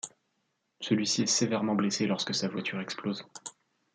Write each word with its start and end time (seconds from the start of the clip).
Celui-ci 0.79 1.21
est 1.21 1.25
sévèrement 1.27 1.75
blessé 1.75 2.07
lorsque 2.07 2.33
sa 2.33 2.47
voiture 2.47 2.81
explose. 2.81 3.23